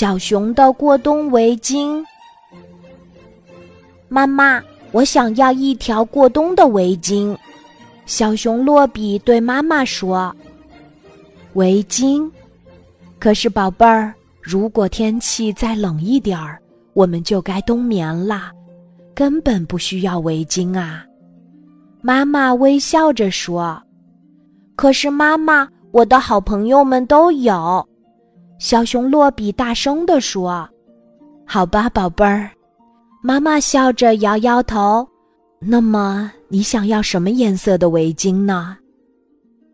[0.00, 2.02] 小熊的过冬围巾。
[4.08, 4.58] 妈妈，
[4.92, 7.36] 我想要一条过冬的围巾。
[8.06, 10.34] 小熊洛比对妈妈说
[11.52, 12.26] ：“围巾？
[13.18, 16.58] 可是宝贝儿，如果天气再冷一点儿，
[16.94, 18.50] 我们就该冬眠啦，
[19.14, 21.04] 根本不需要围巾啊。”
[22.00, 23.78] 妈妈微笑着说
[24.76, 27.86] ：“可是妈妈，我的好朋友们都有。”
[28.60, 30.68] 小熊洛比大声地说
[31.48, 32.50] ：“好吧，宝贝儿。”
[33.24, 35.08] 妈妈笑着摇摇头。
[35.58, 38.76] 那么，你想要什么颜色的围巾呢？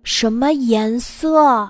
[0.05, 1.69] 什么颜色？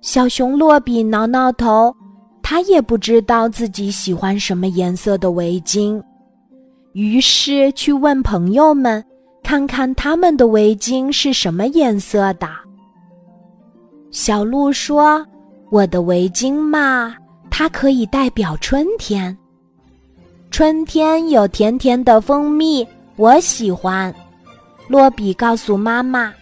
[0.00, 1.94] 小熊洛比挠挠头，
[2.42, 6.02] 他也不知道自己喜欢什么颜色的围巾，
[6.94, 9.02] 于是去问朋友们，
[9.44, 12.48] 看看他们的围巾是什么颜色的。
[14.10, 15.24] 小鹿说
[15.74, 17.16] ：“我的围巾嘛，
[17.50, 19.36] 它可以代表春天。
[20.48, 22.86] 春天有甜甜的蜂蜜。”
[23.18, 24.14] 我喜欢，
[24.86, 26.32] 洛比告诉妈妈：“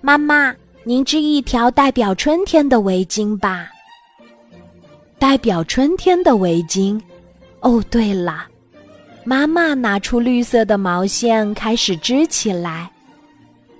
[0.00, 3.68] 妈妈，您织一条代表春天的围巾吧。”
[5.18, 7.00] 代表春天的围巾。
[7.58, 8.46] 哦，对了，
[9.24, 12.88] 妈妈拿出绿色的毛线，开始织起来，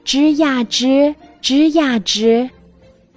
[0.02, 2.50] 织呀织，织呀织，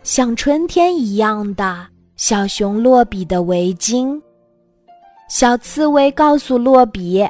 [0.04, 1.88] 像春天一样的
[2.18, 4.22] 小熊洛比的围巾。
[5.30, 7.26] 小刺猬告诉洛比。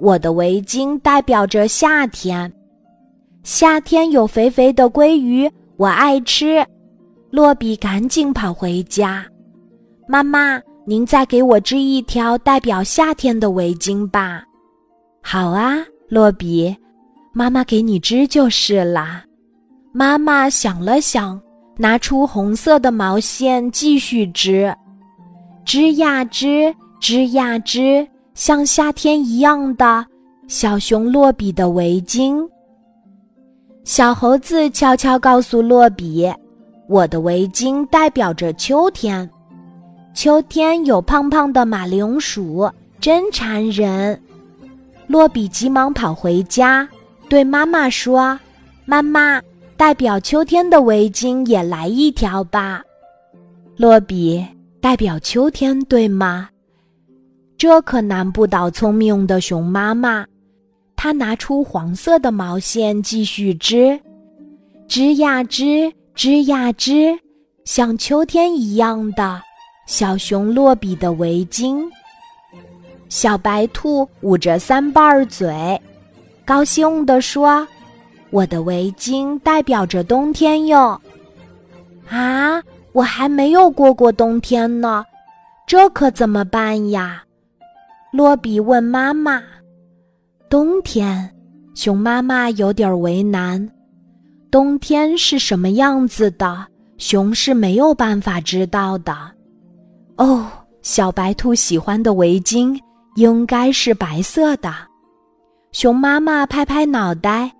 [0.00, 2.52] 我的围巾代表着夏天，
[3.42, 6.64] 夏天有肥肥的鲑鱼，我爱吃。
[7.30, 9.26] 洛比赶紧跑回家，
[10.06, 14.44] 妈妈，您再给我织一条代表夏天的围巾吧。
[15.20, 15.76] 好啊，
[16.08, 16.76] 洛比，
[17.32, 19.24] 妈妈给你织就是了。
[19.92, 21.40] 妈妈想了想，
[21.78, 24.74] 拿出红色的毛线继续织，
[25.64, 28.06] 织呀织，织呀织。
[28.34, 30.06] 像夏天一样的
[30.46, 32.48] 小熊洛比的围巾。
[33.84, 36.32] 小猴子悄悄告诉洛比
[36.88, 39.28] ：“我的围巾代表着秋天，
[40.14, 42.70] 秋天有胖胖的马铃薯，
[43.00, 44.20] 真馋人。”
[45.08, 46.88] 洛比急忙跑回家，
[47.28, 48.38] 对妈妈说
[48.86, 49.40] ：“妈妈，
[49.78, 52.82] 代表秋天的围巾也来一条吧。”
[53.78, 54.44] 洛比
[54.80, 56.48] 代表秋天，对吗？
[57.56, 60.26] 这可难不倒聪明的熊妈妈，
[60.96, 64.00] 她拿出黄色的毛线继续织，
[64.88, 67.16] 织呀织，织呀织，
[67.64, 69.40] 像秋天一样的
[69.86, 71.88] 小熊洛比的围巾。
[73.08, 75.80] 小白兔捂着三瓣嘴，
[76.44, 77.66] 高兴地说
[78.30, 81.00] ：“我的围巾代表着冬天哟！”
[82.08, 82.62] 啊，
[82.92, 85.04] 我还没有过过冬天呢，
[85.66, 87.22] 这可怎么办呀？
[88.12, 89.42] 洛比问妈妈
[90.48, 91.30] ：“冬天，
[91.74, 93.70] 熊妈妈有点为难。
[94.50, 96.66] 冬天是什么样子的？
[96.96, 99.14] 熊是没有办法知道的。
[100.16, 100.46] 哦，
[100.80, 102.76] 小白兔喜欢的围巾
[103.16, 104.72] 应该是白色的。”
[105.70, 107.52] 熊妈妈拍拍脑袋，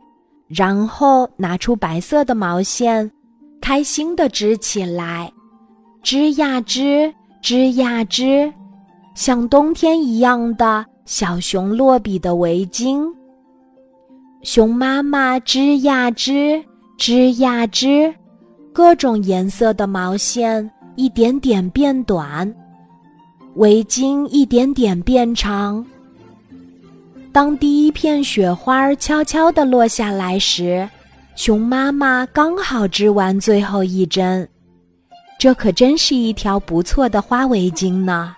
[0.49, 3.11] 然后拿出白色的毛线，
[3.61, 5.31] 开心的织起来，
[6.03, 8.53] 织呀织，织呀织。
[9.15, 13.05] 像冬天一样的小熊洛比的围巾，
[14.43, 16.65] 熊妈妈织呀织，
[16.97, 18.15] 织呀织，
[18.73, 22.55] 各种颜色的毛线一点点变短，
[23.57, 25.85] 围巾一点点变长。
[27.33, 30.89] 当第一片雪花悄悄地落下来时，
[31.37, 34.49] 熊妈妈刚好织完最后一针，
[35.39, 38.35] 这可真是一条不错的花围巾呢。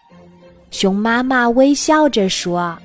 [0.71, 2.77] 熊妈妈微笑着说：“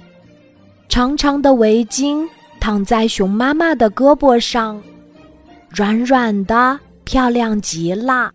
[0.88, 2.26] 长长的围巾
[2.60, 4.82] 躺在熊妈妈的胳膊上，
[5.70, 8.32] 软软的，漂亮极了。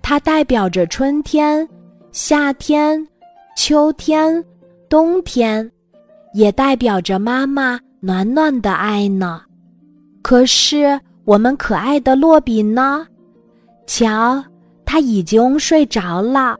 [0.00, 1.68] 它代表着春天、
[2.12, 3.06] 夏天、
[3.56, 4.44] 秋天、
[4.88, 5.70] 冬天，
[6.34, 9.40] 也代表着妈妈暖暖的爱呢。
[10.20, 13.06] 可是我们可爱的洛比呢？
[13.86, 14.44] 瞧，
[14.84, 16.56] 他已经睡着了。”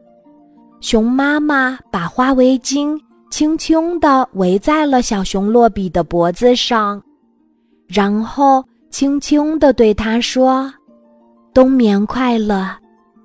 [0.80, 2.98] 熊妈妈把花围巾
[3.30, 7.02] 轻轻地围在了小熊洛比的脖子上，
[7.88, 10.70] 然后轻轻地对他说
[11.54, 12.68] ：“冬眠快乐，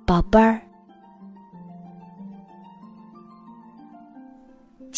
[0.06, 0.60] 宝贝儿。”